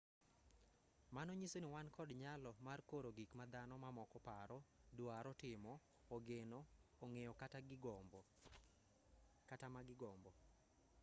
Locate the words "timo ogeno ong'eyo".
5.41-7.33